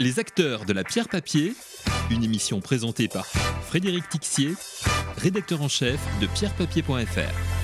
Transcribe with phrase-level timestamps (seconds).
[0.00, 1.54] Les acteurs de la pierre papier,
[2.12, 4.54] une émission présentée par Frédéric Tixier,
[5.16, 7.58] rédacteur en chef de pierrepapier.fr.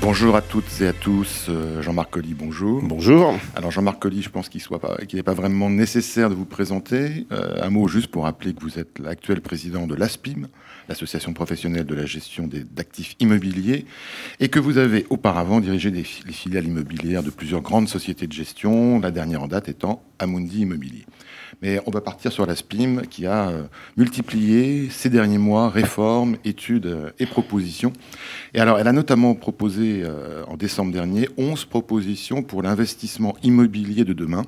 [0.00, 2.82] Bonjour à toutes et à tous, euh, Jean-Marc Colli, bonjour.
[2.82, 3.34] Bonjour.
[3.54, 4.62] Alors Jean-Marc Colli, je pense qu'il
[5.12, 7.26] n'est pas, vraiment nécessaire de vous présenter.
[7.32, 10.48] Euh, un mot juste pour rappeler que vous êtes l'actuel président de l'ASPIM,
[10.88, 13.84] l'association professionnelle de la gestion d'actifs immobiliers,
[14.38, 19.00] et que vous avez auparavant dirigé les filiales immobilières de plusieurs grandes sociétés de gestion,
[19.00, 21.04] la dernière en date étant Amundi Immobilier.
[21.62, 23.62] Mais on va partir sur la SPIM qui a euh,
[23.96, 27.92] multiplié ces derniers mois réformes, études euh, et propositions.
[28.52, 34.04] Et alors, elle a notamment proposé euh, en décembre dernier 11 propositions pour l'investissement immobilier
[34.04, 34.44] de demain.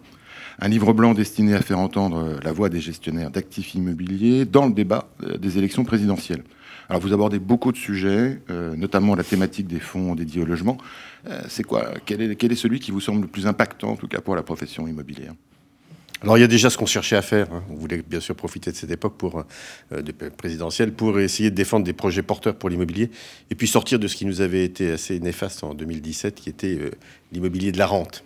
[0.60, 4.72] Un livre blanc destiné à faire entendre la voix des gestionnaires d'actifs immobiliers dans le
[4.72, 5.08] débat
[5.38, 6.42] des élections présidentielles.
[6.88, 8.40] Alors vous abordez beaucoup de sujets,
[8.76, 10.76] notamment la thématique des fonds dédiés au logement.
[11.46, 11.92] c'est quoi?
[12.04, 14.34] Quel est, quel est celui qui vous semble le plus impactant, en tout cas pour
[14.34, 15.34] la profession immobilière?
[16.22, 17.52] Alors il y a déjà ce qu'on cherchait à faire.
[17.52, 17.62] Hein.
[17.70, 19.44] On voulait bien sûr profiter de cette époque pour
[19.92, 20.02] euh,
[20.36, 23.10] présidentielle pour essayer de défendre des projets porteurs pour l'immobilier
[23.50, 26.76] et puis sortir de ce qui nous avait été assez néfaste en 2017, qui était
[26.80, 26.90] euh,
[27.30, 28.24] l'immobilier de la rente.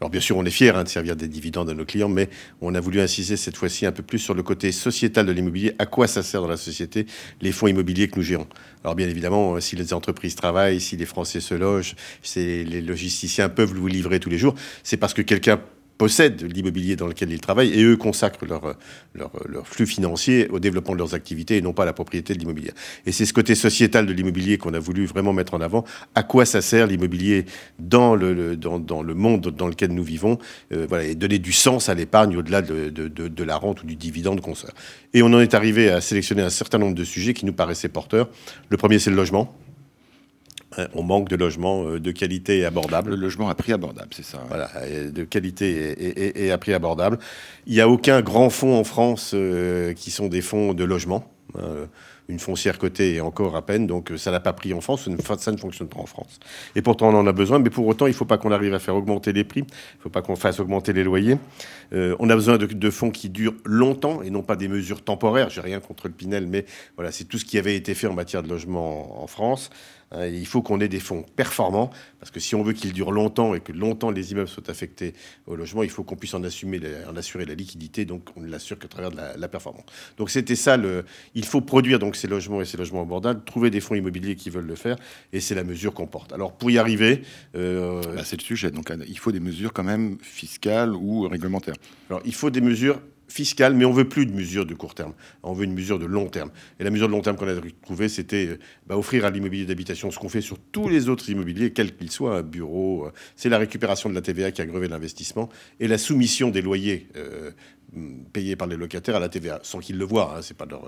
[0.00, 2.28] Alors bien sûr, on est fiers hein, de servir des dividendes à nos clients, mais
[2.60, 5.74] on a voulu insister cette fois-ci un peu plus sur le côté sociétal de l'immobilier.
[5.78, 7.06] À quoi ça sert dans la société
[7.40, 8.46] les fonds immobiliers que nous gérons
[8.82, 12.80] Alors bien évidemment, euh, si les entreprises travaillent, si les Français se logent, si les
[12.80, 15.60] logisticiens peuvent vous livrer tous les jours, c'est parce que quelqu'un
[15.98, 18.76] possèdent l'immobilier dans lequel ils travaillent et eux consacrent leur,
[19.14, 22.38] leur, flux financier au développement de leurs activités et non pas à la propriété de
[22.38, 22.72] l'immobilier.
[23.06, 25.84] Et c'est ce côté sociétal de l'immobilier qu'on a voulu vraiment mettre en avant.
[26.14, 27.46] À quoi ça sert l'immobilier
[27.78, 30.38] dans le, dans, le monde dans lequel nous vivons
[30.72, 33.86] euh, voilà, et donner du sens à l'épargne au-delà de, de, de, la rente ou
[33.86, 34.70] du dividende qu'on sort.
[35.12, 37.88] Et on en est arrivé à sélectionner un certain nombre de sujets qui nous paraissaient
[37.88, 38.28] porteurs.
[38.68, 39.54] Le premier, c'est le logement.
[40.76, 43.10] Hein, on manque de logements euh, de qualité et abordable.
[43.10, 44.42] Le logement à prix abordable, c'est ça.
[44.48, 44.70] Voilà,
[45.10, 47.18] de qualité et, à prix abordable.
[47.66, 51.30] Il n'y a aucun grand fonds en France euh, qui sont des fonds de logement.
[51.58, 51.86] Hein,
[52.28, 55.04] une foncière cotée et encore à peine, donc euh, ça n'a pas pris en France,
[55.04, 55.10] ça
[55.50, 56.40] ne fonctionne pas en France.
[56.74, 58.72] Et pourtant on en a besoin, mais pour autant il ne faut pas qu'on arrive
[58.72, 61.36] à faire augmenter les prix, il ne faut pas qu'on fasse augmenter les loyers.
[61.92, 65.50] Euh, on a besoin de, fonds qui durent longtemps et non pas des mesures temporaires.
[65.50, 66.64] J'ai rien contre le Pinel, mais
[66.96, 69.70] voilà, c'est tout ce qui avait été fait en matière de logement en, France.
[70.14, 73.12] Hein, il faut qu'on ait des fonds performants, parce que si on veut qu'ils durent
[73.12, 75.12] longtemps et que longtemps les immeubles soient affectés
[75.46, 78.48] au logement, il faut qu'on puisse en, assumer, en assurer la liquidité, donc on ne
[78.48, 79.84] l'assure qu'à travers de la, la performance.
[80.16, 81.04] Donc c'était ça, le,
[81.34, 84.50] il faut produire donc ces logements et ces logements abordables, trouver des fonds immobiliers qui
[84.50, 84.96] veulent le faire,
[85.32, 86.32] et c'est la mesure qu'on porte.
[86.32, 87.22] Alors pour y arriver...
[87.56, 91.74] Euh, bah, c'est le sujet, donc il faut des mesures quand même fiscales ou réglementaires.
[92.08, 93.00] Alors il faut des mesures
[93.34, 95.12] fiscales, mais on veut plus de mesures de court terme.
[95.42, 96.52] On veut une mesure de long terme.
[96.78, 99.66] Et la mesure de long terme qu'on a trouvée, c'était euh, bah, offrir à l'immobilier
[99.66, 103.06] d'habitation ce qu'on fait sur tous les autres immobiliers, quels qu'ils soient, un bureau.
[103.06, 105.48] Euh, c'est la récupération de la TVA qui a grevé l'investissement
[105.80, 107.08] et la soumission des loyers
[108.32, 110.82] payés par les locataires à la TVA, sans qu'ils le voient, hein, c'est pas leur,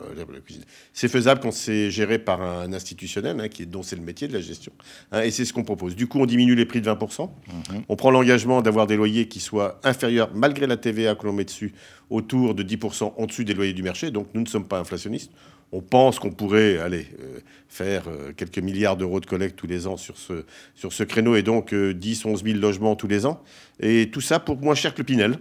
[0.45, 0.65] cuisine.
[0.93, 4.29] C'est faisable quand c'est géré par un institutionnel, hein, qui est, dont c'est le métier
[4.29, 4.73] de la gestion.
[5.13, 5.97] Hein, et c'est ce qu'on propose.
[5.97, 7.23] Du coup, on diminue les prix de 20%.
[7.23, 7.83] Mhm.
[7.89, 11.45] On prend l'engagement d'avoir des loyers qui soient inférieurs, malgré la TVA que l'on met
[11.45, 11.73] dessus,
[12.11, 14.11] autour de 10% en dessus des loyers du marché.
[14.11, 15.33] Donc nous ne sommes pas inflationnistes.
[15.73, 19.89] On pense qu'on pourrait aller euh, faire euh, quelques milliards d'euros de collecte tous les
[19.89, 20.45] ans sur ce,
[20.77, 23.43] sur ce créneau et donc 10, 11 000 logements tous les ans.
[23.81, 25.39] Et tout ça pour moins cher que le Pinel.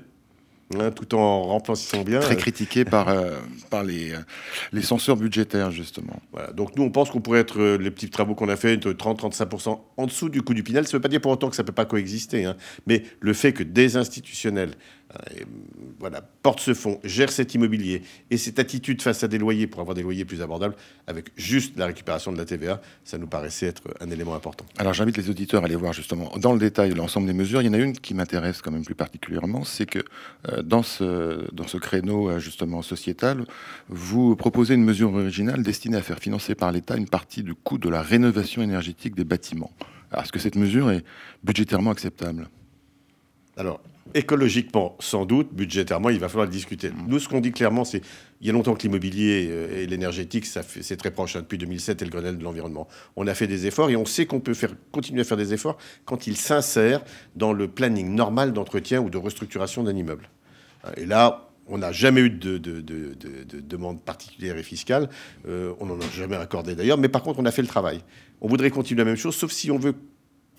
[0.73, 2.19] Hein, tout en remplissant bien.
[2.21, 3.37] Très critiqué par, euh,
[3.69, 4.19] par les, euh,
[4.73, 6.19] les censeurs budgétaires, justement.
[6.31, 6.51] Voilà.
[6.53, 8.91] Donc nous, on pense qu'on pourrait être, euh, les petits travaux qu'on a fait, de
[8.91, 10.85] 30-35% en dessous du coût du Pinel.
[10.85, 12.45] Ça ne veut pas dire pour autant que ça ne peut pas coexister.
[12.45, 12.55] Hein.
[12.87, 14.71] Mais le fait que des institutionnels
[15.99, 19.81] voilà, porte ce fonds, gère cet immobilier et cette attitude face à des loyers pour
[19.81, 20.75] avoir des loyers plus abordables,
[21.07, 24.65] avec juste la récupération de la TVA, ça nous paraissait être un élément important.
[24.77, 27.61] Alors j'invite les auditeurs à aller voir justement dans le détail l'ensemble des mesures.
[27.61, 29.99] Il y en a une qui m'intéresse quand même plus particulièrement, c'est que
[30.49, 33.45] euh, dans, ce, dans ce créneau euh, justement sociétal,
[33.89, 37.77] vous proposez une mesure originale destinée à faire financer par l'État une partie du coût
[37.77, 39.71] de la rénovation énergétique des bâtiments.
[40.15, 41.03] Est-ce que cette mesure est
[41.43, 42.47] budgétairement acceptable?
[43.57, 43.79] Alors,
[44.13, 46.91] Écologiquement, sans doute, budgétairement, il va falloir le discuter.
[47.07, 48.01] Nous, ce qu'on dit clairement, c'est
[48.39, 51.35] il y a longtemps que l'immobilier euh, et l'énergétique, c'est très proche.
[51.35, 54.05] Hein, depuis 2007 et le Grenelle de l'environnement, on a fait des efforts et on
[54.05, 57.03] sait qu'on peut faire, continuer à faire des efforts quand il s'insère
[57.35, 60.29] dans le planning normal d'entretien ou de restructuration d'un immeuble.
[60.97, 65.09] Et là, on n'a jamais eu de, demande particulière et fiscale.
[65.47, 66.99] Euh, on n'en a jamais accordé d'ailleurs.
[66.99, 68.01] Mais par contre, on a fait le travail.
[68.39, 69.95] On voudrait continuer la même chose, sauf si on veut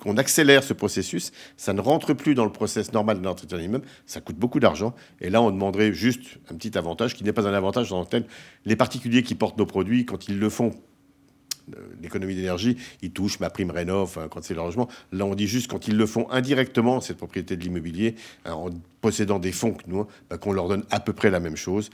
[0.02, 3.86] qu'on accélère ce processus, ça ne rentre plus dans le process normal de l'entretien d'immeuble,
[4.06, 4.94] ça coûte beaucoup d'argent.
[5.20, 8.26] Et là, on demanderait juste un petit avantage qui n'est pas un avantage dans tel
[8.64, 10.72] les particuliers qui portent nos produits, quand ils le font,
[12.00, 14.88] l'économie d'énergie, ils touchent ma prime rénov quand c'est le logement.
[15.12, 18.14] Là, on dit juste quand ils le font indirectement, cette propriété de l'immobilier,
[18.44, 18.56] hein,
[19.00, 21.90] possédant des fonds que nous, bah, qu'on leur donne à peu près la même chose.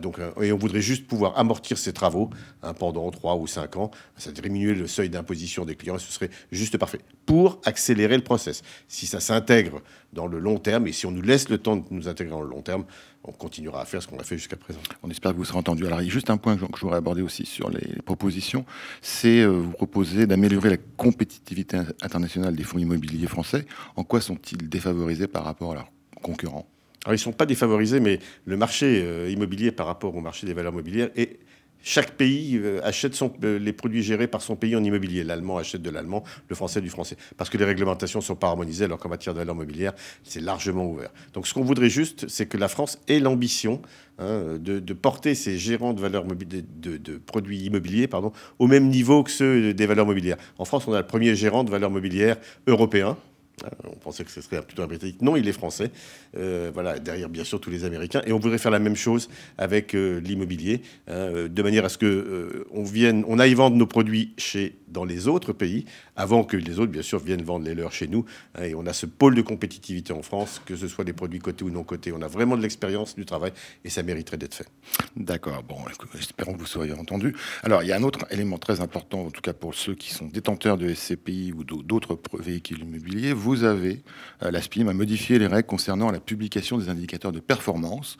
[0.00, 2.30] Donc, et on voudrait juste pouvoir amortir ces travaux
[2.62, 3.90] hein, pendant 3 ou 5 ans.
[4.16, 8.24] Ça diminuer le seuil d'imposition des clients et ce serait juste parfait pour accélérer le
[8.24, 8.62] process.
[8.88, 9.82] Si ça s'intègre
[10.12, 12.42] dans le long terme et si on nous laisse le temps de nous intégrer dans
[12.42, 12.84] le long terme,
[13.24, 14.80] on continuera à faire ce qu'on a fait jusqu'à présent.
[15.02, 15.86] On espère que vous serez entendu.
[15.86, 18.64] Alors, il y a juste un point que je voudrais aborder aussi sur les propositions,
[19.00, 23.66] c'est euh, vous proposer d'améliorer la compétitivité internationale des fonds immobiliers français.
[23.96, 25.92] En quoi sont-ils défavorisés par rapport à leurs
[26.22, 26.68] concurrents?
[27.04, 30.46] Alors, ils ne sont pas défavorisés, mais le marché euh, immobilier par rapport au marché
[30.46, 31.38] des valeurs mobilières est
[31.84, 33.14] chaque pays euh, achète
[33.44, 35.22] euh, les produits gérés par son pays en immobilier.
[35.22, 37.16] L'allemand achète de l'allemand, le français du français.
[37.36, 39.92] Parce que les réglementations ne sont pas harmonisées, alors qu'en matière de valeur mobilière,
[40.24, 41.10] c'est largement ouvert.
[41.34, 43.82] Donc ce qu'on voudrait juste, c'est que la France ait l'ambition
[44.18, 49.22] hein, de, porter ses gérants de, valeurs de, de, produits immobiliers pardon, au même niveau
[49.22, 50.38] que ceux des valeurs mobilières.
[50.56, 53.18] En France, on a le premier gérant de valeurs mobilières européen.
[53.62, 55.22] Euh, on pensait que ce serait plutôt un Britannique.
[55.22, 55.90] Non, il est français.
[56.36, 58.22] Euh, voilà, derrière, bien sûr, tous les Américains.
[58.26, 59.28] Et on voudrait faire la même chose
[59.58, 63.86] avec euh, l'immobilier, hein, de manière à ce que on vienne, on aille vendre nos
[63.86, 65.84] produits chez dans les autres pays,
[66.16, 68.24] avant que les autres, bien sûr, viennent vendre les leurs chez nous.
[68.54, 71.40] Hein, et on a ce pôle de compétitivité en France, que ce soit des produits
[71.40, 72.12] cotés ou non cotés.
[72.12, 73.52] On a vraiment de l'expérience, du travail,
[73.84, 74.68] et ça mériterait d'être fait.
[75.16, 75.62] D'accord.
[75.64, 75.76] Bon,
[76.18, 77.34] espérons que vous soyez entendu.
[77.64, 80.14] Alors, il y a un autre élément très important, en tout cas pour ceux qui
[80.14, 83.32] sont détenteurs de SCPI ou d'autres véhicules immobiliers.
[83.64, 84.02] Avez,
[84.42, 88.16] euh, la SPIM a modifié les règles concernant la publication des indicateurs de performance,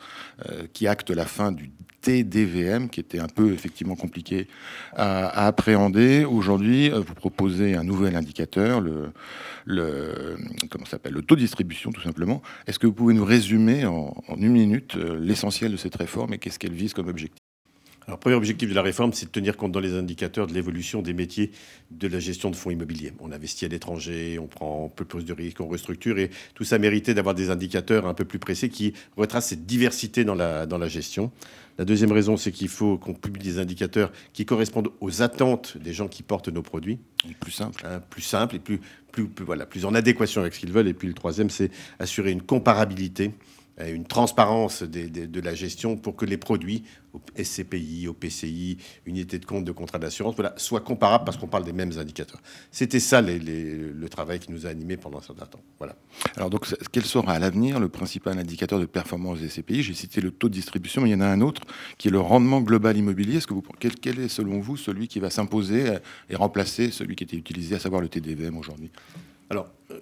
[0.49, 4.47] euh, qui acte la fin du TDVM, qui était un peu effectivement compliqué
[4.95, 6.23] à appréhender.
[6.23, 9.11] Aujourd'hui, euh, vous proposez un nouvel indicateur, le,
[10.69, 12.41] comment le taux de distribution, tout simplement.
[12.67, 16.59] Est-ce que vous pouvez nous résumer en, une minute l'essentiel de cette réforme et qu'est-ce
[16.59, 17.44] qu'elle vise comme objectif?
[18.07, 21.01] Alors, premier objectif de la réforme, c'est de tenir compte dans les indicateurs de l'évolution
[21.01, 21.51] des métiers
[21.89, 23.13] de la gestion de fonds immobiliers.
[23.19, 26.63] On investit à l'étranger, on prend un peu plus de risques, on restructure, et tout
[26.63, 30.67] ça méritait d'avoir des indicateurs un peu plus précis qui retracent cette diversité dans la,
[30.67, 31.31] dans la gestion.
[31.79, 35.91] La deuxième raison, c'est qu'il faut qu'on publie des indicateurs qui correspondent aux attentes des
[35.91, 36.99] gens qui portent nos produits.
[37.39, 37.85] Plus simple.
[37.85, 38.79] Hein, plus simple et plus,
[39.11, 40.87] plus, voilà, plus en adéquation avec ce qu'ils veulent.
[40.87, 43.31] Et puis le troisième, c'est assurer une comparabilité
[43.77, 46.83] une transparence de la gestion pour que les produits,
[47.13, 51.47] au SCPI, au PCI, unité de compte de contrat d'assurance, voilà, soient comparables parce qu'on
[51.47, 52.41] parle des mêmes indicateurs.
[52.71, 55.61] C'était ça le travail qui nous a animés pendant un certain temps.
[55.77, 55.95] Voilà.
[56.35, 60.21] Alors donc, quel sera à l'avenir le principal indicateur de performance des SCPI J'ai cité
[60.21, 61.61] le taux de distribution, mais il y en a un autre
[61.97, 63.37] qui est le rendement global immobilier.
[63.37, 65.97] Est-ce que vous, quel, quel est selon vous celui qui va s'imposer
[66.29, 68.91] et remplacer celui qui était utilisé, à savoir le TDVM aujourd'hui?
[69.49, 69.99] Alors, euh,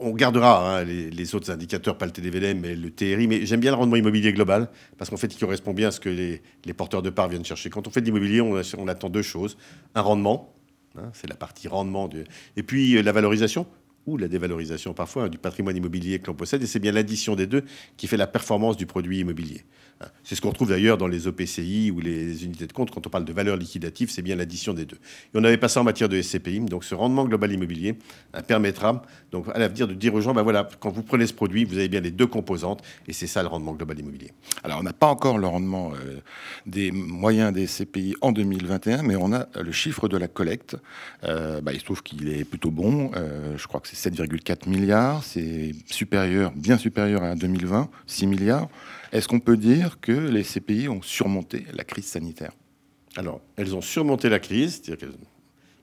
[0.00, 3.70] on gardera hein, les, autres indicateurs, pas le TDVM, mais le TRI, mais j'aime bien
[3.70, 4.68] le rendement immobilier global,
[4.98, 7.70] parce qu'en fait, il correspond bien à ce que les, porteurs de parts viennent chercher.
[7.70, 9.56] Quand on fait de l'immobilier, on, attend deux choses.
[9.94, 10.54] Un rendement,
[10.98, 12.24] hein, c'est la partie rendement, de,
[12.56, 13.66] et puis euh, la valorisation,
[14.06, 17.36] ou la dévalorisation parfois hein, du patrimoine immobilier que l'on possède, et c'est bien l'addition
[17.36, 17.64] des deux
[17.96, 19.64] qui fait la performance du produit immobilier.
[20.24, 22.90] C'est ce qu'on retrouve d'ailleurs dans les OPCI ou les unités de compte.
[22.90, 24.96] Quand on parle de valeur liquidative, c'est bien l'addition des deux.
[24.96, 26.60] Et on avait pas ça en matière de SCPI.
[26.60, 27.96] Donc ce rendement global immobilier
[28.34, 31.32] hein, permettra donc à l'avenir de dire aux gens, ben voilà, quand vous prenez ce
[31.32, 32.82] produit, vous avez bien les deux composantes.
[33.08, 34.32] Et c'est ça le rendement global immobilier.
[34.64, 36.18] Alors on n'a pas encore le rendement euh,
[36.66, 40.76] des moyens des SCPI en 2021, mais on a le chiffre de la collecte.
[41.24, 43.12] Euh, bah, il se trouve qu'il est plutôt bon.
[43.16, 45.24] Euh, je crois que c'est 7,4 milliards.
[45.24, 48.68] C'est supérieur, bien supérieur à 2020, 6 milliards.
[49.12, 52.52] Est-ce qu'on peut dire que les CPI ont surmonté la crise sanitaire?
[53.16, 55.18] Alors, elles ont surmonté la crise, c'est-à-dire qu'elles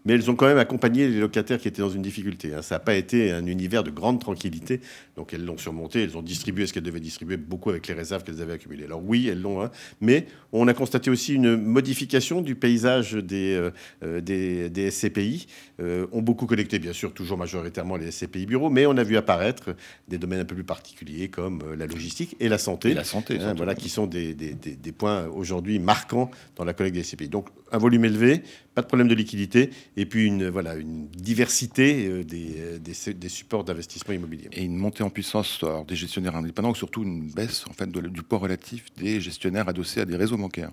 [0.06, 2.54] mais elles ont quand même accompagné les locataires qui étaient dans une difficulté.
[2.54, 2.62] Hein.
[2.62, 4.82] Ça n'a pas été un univers de grande tranquillité.
[5.16, 8.24] Donc elles l'ont surmonté, elles ont distribué ce qu'elles devaient distribuer, beaucoup avec les réserves
[8.24, 8.86] qu'elles avaient accumulées.
[8.86, 9.72] Alors oui, elles l'ont, hein.
[10.02, 13.72] mais on a constaté aussi une modification du paysage des, euh,
[14.04, 15.48] euh, des, SCPI.
[15.80, 19.18] Euh, ont beaucoup collecté, bien sûr, toujours majoritairement les SCPI bureaux, mais on a vu
[19.18, 19.76] apparaître
[20.08, 22.92] des domaines un peu plus particuliers comme la logistique et la santé.
[22.92, 26.74] Et la santé, hein, voilà, qui sont des, des, des points aujourd'hui marquants dans la
[26.74, 27.30] collecte des SCPI.
[27.30, 28.44] Donc un volume élevé,
[28.76, 33.64] pas de problème de liquidité, et puis une, voilà, une diversité euh, des, des, supports
[33.64, 34.48] d'investissement immobilier.
[34.54, 38.38] Et une montée en puissance des gestionnaires indépendants, surtout une baisse en fait, du poids
[38.38, 40.72] relatif des gestionnaires adossés à des réseaux bancaires.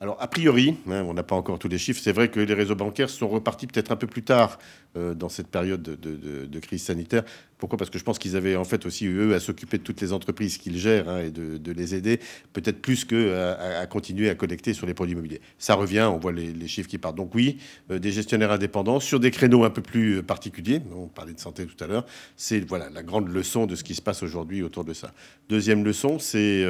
[0.00, 2.52] Alors, a priori, hein, on n'a pas encore tous les chiffres, c'est vrai que les
[2.52, 6.82] réseaux bancaires sont repartis peut-être un peu plus tard euh, dans cette période de, crise
[6.82, 7.24] sanitaire.
[7.58, 7.78] Pourquoi?
[7.78, 10.12] Parce que je pense qu'ils avaient en fait aussi, eux, à s'occuper de toutes les
[10.12, 12.20] entreprises qu'ils gèrent hein, et de, les aider,
[12.52, 15.40] peut-être plus qu'à à, continuer à collecter sur les produits immobiliers.
[15.58, 17.16] Ça revient, on voit les, chiffres qui partent.
[17.16, 17.58] Donc oui,
[17.90, 21.40] euh, des gestionnaires indépendants sur des créneaux un peu plus euh, particuliers, on parlait de
[21.40, 22.04] santé tout à l'heure,
[22.36, 25.12] c'est voilà, la grande leçon de ce qui se passe aujourd'hui autour de ça.
[25.48, 26.64] Deuxième leçon, c'est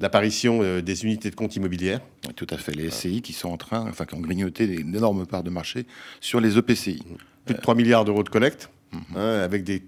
[0.00, 2.00] l'apparition des unités de compte immobilières.
[2.36, 5.26] tout à fait, les SCI qui sont en train, enfin qui ont grignoté une énorme
[5.26, 5.86] part de marché
[6.20, 7.02] sur les EPCI.
[7.44, 9.00] Plus de 3 milliards d'euros de collecte, mhm.
[9.16, 9.82] hein, avec des,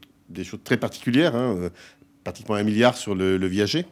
[0.45, 1.35] choses très particulières.
[1.35, 1.71] Hein,
[2.25, 3.85] pratiquement un milliard sur le, viager.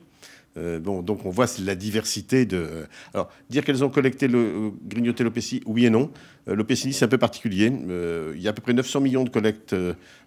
[0.56, 2.86] bon, donc on voit la diversité de.
[3.12, 6.10] Alors, dire qu'elles ont collecté le grignoté l'OPCI, oui et non.
[6.46, 7.70] L'OPCI, c'est un peu particulier.
[8.34, 9.76] il y a à peu près 900 millions de collecte,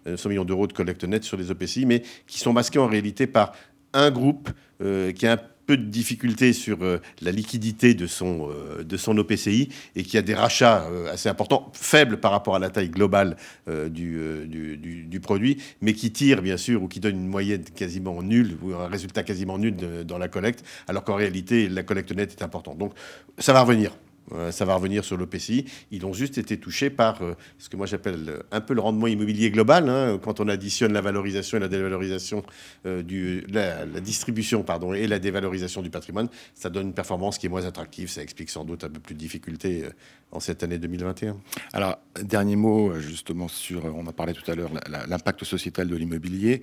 [0.06, 3.26] 900 millions d'euros de collecte nette sur les OPCI, mais qui sont masqués en réalité
[3.26, 3.52] par
[3.92, 8.84] un groupe qui a un peu de difficultés sur euh, la liquidité de son, euh,
[8.84, 12.58] de son OPCI et qui a des rachats euh, assez importants, faibles par rapport à
[12.58, 17.16] la taille globale du, du, du, produit, mais qui tire bien sûr ou qui donne
[17.16, 21.68] une moyenne quasiment nulle ou un résultat quasiment nul dans la collecte, alors qu'en réalité
[21.68, 22.78] la collecte nette est importante.
[22.78, 22.92] Donc
[23.38, 23.92] ça va revenir.
[24.32, 25.66] Euh, ça va revenir sur l'OPCI.
[25.90, 28.80] Ils ont juste été touchés par euh, ce que moi j'appelle euh, un peu le
[28.80, 29.88] rendement immobilier global.
[29.88, 32.42] Hein, quand on additionne la valorisation et la dévalorisation
[32.84, 37.48] du la, distribution pardon et la dévalorisation du patrimoine, ça donne une performance qui est
[37.48, 38.08] moins attractive.
[38.08, 39.84] Ça explique sans doute un peu plus de difficultés
[40.32, 41.36] en cette année 2021.
[41.72, 44.70] Alors dernier mot justement sur, on a parlé tout à l'heure,
[45.08, 46.62] l'impact sociétal de l'immobilier.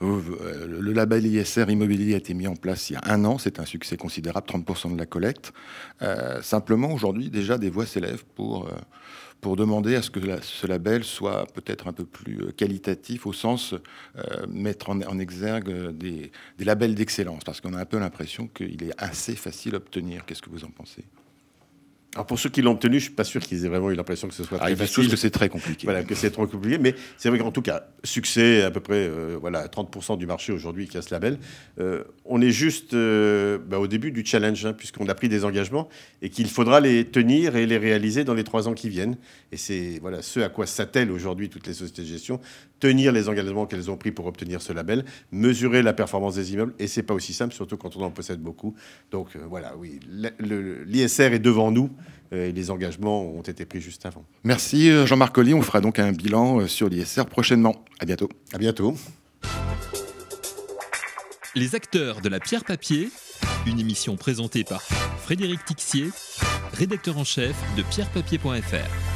[0.00, 3.38] Le label ISR immobilier a été mis en place il y a un an.
[3.38, 5.52] C'est un succès considérable, 30% de la collecte.
[6.42, 8.72] simplement aujourd'hui déjà des voix s'élèvent pour, euh,
[9.40, 13.32] pour demander à ce que ce label soit peut-être un peu plus euh, qualitatif au
[13.32, 13.74] sens
[14.16, 18.82] euh, mettre en, exergue des, des labels d'excellence, parce qu'on a un peu l'impression qu'il
[18.82, 20.24] est assez facile à obtenir.
[20.26, 21.04] Qu'est-ce que vous en pensez?
[22.16, 24.26] Alors pour ceux qui l'ont obtenu, je suis pas sûr qu'ils aient vraiment eu l'impression
[24.26, 25.08] que ce soit ah, très facile.
[25.08, 25.86] que c'est très compliqué.
[25.86, 26.76] Voilà, que c'est trop compliqué.
[26.76, 30.52] Mais c'est vrai qu'en tout cas, succès, à peu près euh, voilà, 30% du marché
[30.52, 31.38] aujourd'hui qui a ce label.
[31.78, 35.44] Euh, on est juste euh, bah, au début du challenge, hein, puisqu'on a pris des
[35.44, 35.88] engagements
[36.20, 39.16] et qu'il faudra les tenir et les réaliser dans les trois ans qui viennent.
[39.52, 42.40] Et c'est voilà, ce à quoi s'attellent aujourd'hui toutes les sociétés de gestion.
[42.80, 46.74] Tenir les engagements qu'elles ont pris pour obtenir ce label, mesurer la performance des immeubles.
[46.78, 48.74] Et c'est pas aussi simple, surtout quand on en possède beaucoup.
[49.10, 50.00] Donc voilà, oui,
[50.86, 51.90] l'ISR est devant nous.
[52.32, 54.24] Euh, et les engagements ont été pris juste avant.
[54.44, 55.54] Merci euh, Jean-Marc Colli.
[55.54, 57.84] On fera donc un bilan euh, sur l'ISR prochainement.
[57.98, 58.28] À bientôt.
[58.52, 58.94] À bientôt.
[61.56, 63.10] Les acteurs de la pierre papier,
[63.66, 66.10] une émission présentée par Frédéric Tixier,
[66.72, 69.09] rédacteur en chef de pierrepapier.fr.